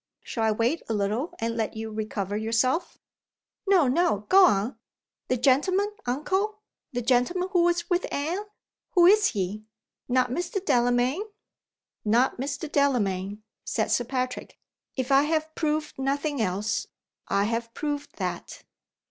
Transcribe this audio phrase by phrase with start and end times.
[0.23, 2.97] Shall I wait a little, and let you recover yourself?"
[3.69, 3.87] "No!
[3.87, 4.25] no!
[4.29, 4.79] Go on!
[5.27, 6.63] The gentleman, uncle?
[6.91, 8.45] The gentleman who was with Anne?
[8.93, 9.61] Who is he?
[10.07, 10.59] Not Mr.
[10.65, 11.21] Delamayn?"
[12.03, 12.67] "Not Mr.
[12.67, 14.57] Delamayn," said Sir Patrick.
[14.95, 16.87] "If I have proved nothing else,
[17.27, 18.63] I have proved that."